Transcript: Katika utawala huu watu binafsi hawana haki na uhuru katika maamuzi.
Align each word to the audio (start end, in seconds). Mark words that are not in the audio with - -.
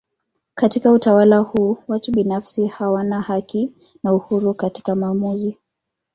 Katika 0.55 0.91
utawala 0.91 1.37
huu 1.37 1.77
watu 1.87 2.11
binafsi 2.11 2.67
hawana 2.67 3.21
haki 3.21 3.73
na 4.03 4.13
uhuru 4.13 4.53
katika 4.53 4.95
maamuzi. 4.95 5.57